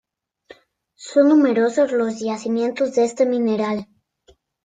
[0.95, 3.85] Son numerosos los yacimientos de este mineral.